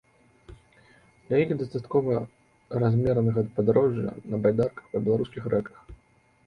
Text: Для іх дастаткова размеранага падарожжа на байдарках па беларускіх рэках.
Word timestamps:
Для 1.27 1.35
іх 1.43 1.49
дастаткова 1.59 2.13
размеранага 2.85 3.41
падарожжа 3.59 4.19
на 4.35 4.43
байдарках 4.47 4.83
па 4.97 5.05
беларускіх 5.11 5.43
рэках. 5.55 5.77